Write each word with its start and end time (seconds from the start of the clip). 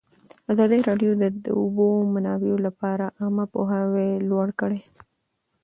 ازادي 0.51 0.79
راډیو 0.89 1.11
د 1.21 1.23
د 1.45 1.47
اوبو 1.59 1.87
منابع 2.13 2.53
لپاره 2.67 3.05
عامه 3.21 3.45
پوهاوي 3.53 4.11
لوړ 4.29 4.47
کړی. 4.59 4.81